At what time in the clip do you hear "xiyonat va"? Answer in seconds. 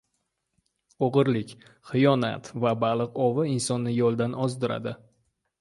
1.91-2.73